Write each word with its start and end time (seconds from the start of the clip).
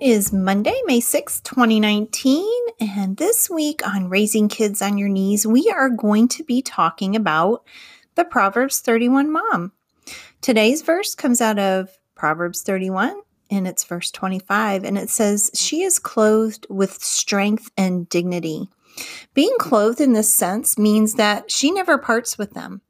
Is 0.00 0.32
Monday, 0.32 0.80
May 0.86 1.00
6, 1.00 1.42
2019, 1.42 2.42
and 2.80 3.18
this 3.18 3.50
week 3.50 3.86
on 3.86 4.08
Raising 4.08 4.48
Kids 4.48 4.80
on 4.80 4.96
Your 4.96 5.10
Knees, 5.10 5.46
we 5.46 5.70
are 5.70 5.90
going 5.90 6.26
to 6.28 6.42
be 6.42 6.62
talking 6.62 7.14
about 7.14 7.64
the 8.14 8.24
Proverbs 8.24 8.80
31 8.80 9.30
mom. 9.30 9.72
Today's 10.40 10.80
verse 10.80 11.14
comes 11.14 11.42
out 11.42 11.58
of 11.58 11.90
Proverbs 12.14 12.62
31, 12.62 13.20
and 13.50 13.68
it's 13.68 13.84
verse 13.84 14.10
25, 14.10 14.84
and 14.84 14.96
it 14.96 15.10
says, 15.10 15.50
She 15.54 15.82
is 15.82 15.98
clothed 15.98 16.66
with 16.70 17.02
strength 17.04 17.70
and 17.76 18.08
dignity. 18.08 18.70
Being 19.34 19.54
clothed 19.58 20.00
in 20.00 20.14
this 20.14 20.34
sense 20.34 20.78
means 20.78 21.16
that 21.16 21.50
she 21.50 21.70
never 21.70 21.98
parts 21.98 22.38
with 22.38 22.52
them. 22.52 22.80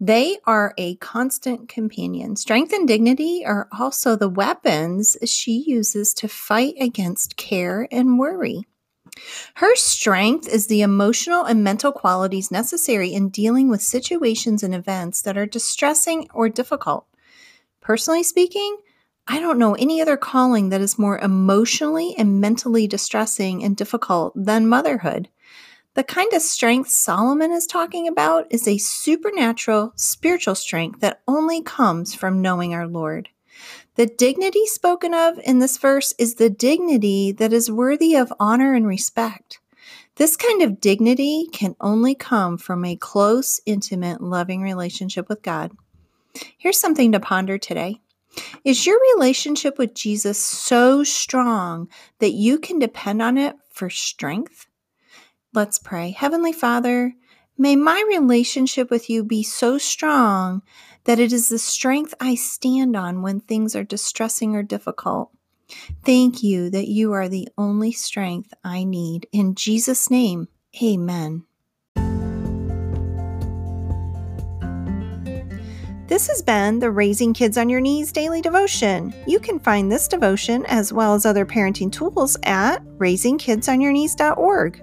They 0.00 0.38
are 0.44 0.74
a 0.78 0.94
constant 0.96 1.68
companion. 1.68 2.36
Strength 2.36 2.72
and 2.72 2.86
dignity 2.86 3.44
are 3.44 3.68
also 3.76 4.14
the 4.14 4.28
weapons 4.28 5.16
she 5.24 5.64
uses 5.66 6.14
to 6.14 6.28
fight 6.28 6.74
against 6.80 7.36
care 7.36 7.88
and 7.90 8.18
worry. 8.18 8.64
Her 9.54 9.74
strength 9.74 10.48
is 10.48 10.68
the 10.68 10.82
emotional 10.82 11.44
and 11.44 11.64
mental 11.64 11.90
qualities 11.90 12.52
necessary 12.52 13.12
in 13.12 13.30
dealing 13.30 13.68
with 13.68 13.82
situations 13.82 14.62
and 14.62 14.74
events 14.74 15.22
that 15.22 15.36
are 15.36 15.46
distressing 15.46 16.28
or 16.32 16.48
difficult. 16.48 17.06
Personally 17.80 18.22
speaking, 18.22 18.76
I 19.26 19.40
don't 19.40 19.58
know 19.58 19.74
any 19.74 20.00
other 20.00 20.16
calling 20.16 20.68
that 20.68 20.80
is 20.80 20.98
more 20.98 21.18
emotionally 21.18 22.14
and 22.16 22.40
mentally 22.40 22.86
distressing 22.86 23.64
and 23.64 23.76
difficult 23.76 24.32
than 24.36 24.68
motherhood. 24.68 25.28
The 25.98 26.04
kind 26.04 26.32
of 26.32 26.42
strength 26.42 26.90
Solomon 26.90 27.50
is 27.50 27.66
talking 27.66 28.06
about 28.06 28.46
is 28.50 28.68
a 28.68 28.78
supernatural, 28.78 29.92
spiritual 29.96 30.54
strength 30.54 31.00
that 31.00 31.22
only 31.26 31.60
comes 31.60 32.14
from 32.14 32.40
knowing 32.40 32.72
our 32.72 32.86
Lord. 32.86 33.30
The 33.96 34.06
dignity 34.06 34.64
spoken 34.66 35.12
of 35.12 35.40
in 35.40 35.58
this 35.58 35.76
verse 35.76 36.14
is 36.16 36.36
the 36.36 36.50
dignity 36.50 37.32
that 37.32 37.52
is 37.52 37.68
worthy 37.68 38.14
of 38.14 38.32
honor 38.38 38.74
and 38.74 38.86
respect. 38.86 39.58
This 40.14 40.36
kind 40.36 40.62
of 40.62 40.80
dignity 40.80 41.48
can 41.52 41.74
only 41.80 42.14
come 42.14 42.58
from 42.58 42.84
a 42.84 42.94
close, 42.94 43.60
intimate, 43.66 44.20
loving 44.20 44.62
relationship 44.62 45.28
with 45.28 45.42
God. 45.42 45.72
Here's 46.58 46.78
something 46.78 47.10
to 47.10 47.18
ponder 47.18 47.58
today. 47.58 48.00
Is 48.62 48.86
your 48.86 49.00
relationship 49.16 49.78
with 49.78 49.94
Jesus 49.94 50.38
so 50.38 51.02
strong 51.02 51.88
that 52.20 52.34
you 52.34 52.60
can 52.60 52.78
depend 52.78 53.20
on 53.20 53.36
it 53.36 53.56
for 53.72 53.90
strength? 53.90 54.67
Let's 55.54 55.78
pray. 55.78 56.10
Heavenly 56.10 56.52
Father, 56.52 57.14
may 57.56 57.74
my 57.74 58.04
relationship 58.08 58.90
with 58.90 59.08
you 59.08 59.24
be 59.24 59.42
so 59.42 59.78
strong 59.78 60.62
that 61.04 61.18
it 61.18 61.32
is 61.32 61.48
the 61.48 61.58
strength 61.58 62.12
I 62.20 62.34
stand 62.34 62.94
on 62.94 63.22
when 63.22 63.40
things 63.40 63.74
are 63.74 63.84
distressing 63.84 64.54
or 64.54 64.62
difficult. 64.62 65.30
Thank 66.04 66.42
you 66.42 66.68
that 66.70 66.88
you 66.88 67.12
are 67.12 67.28
the 67.28 67.48
only 67.56 67.92
strength 67.92 68.52
I 68.62 68.84
need. 68.84 69.26
In 69.32 69.54
Jesus' 69.54 70.10
name, 70.10 70.48
amen. 70.82 71.44
This 76.08 76.26
has 76.28 76.42
been 76.42 76.78
the 76.78 76.90
Raising 76.90 77.34
Kids 77.34 77.58
on 77.58 77.68
Your 77.68 77.80
Knees 77.80 78.12
daily 78.12 78.40
devotion. 78.40 79.14
You 79.26 79.38
can 79.38 79.58
find 79.58 79.92
this 79.92 80.08
devotion 80.08 80.64
as 80.66 80.90
well 80.92 81.14
as 81.14 81.26
other 81.26 81.44
parenting 81.44 81.92
tools 81.92 82.36
at 82.44 82.82
raisingkidsonyourknees.org. 82.98 84.82